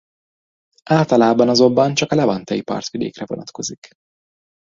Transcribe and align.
Általában 0.89 1.49
azonban 1.49 1.93
csak 1.93 2.11
a 2.11 2.15
levantei 2.15 2.61
partvidékre 2.61 3.25
vonatkozik. 3.25 3.87